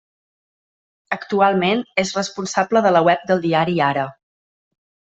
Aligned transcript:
Actualment, 1.17 1.85
és 2.05 2.15
responsable 2.21 2.85
de 2.89 2.97
la 2.97 3.05
web 3.11 3.31
del 3.33 3.47
diari 3.49 3.81
Ara. 3.93 4.11